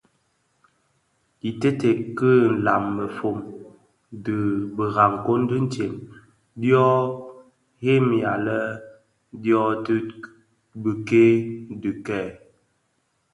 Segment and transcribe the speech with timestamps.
[1.49, 3.37] Iteeted ki nlaň mefom
[4.23, 4.37] di
[4.75, 5.93] Birakoň ditsem
[6.61, 6.87] dyo
[7.81, 8.59] dhemiya lè
[9.41, 11.29] dyotibikèè
[11.81, 12.25] dhikèè.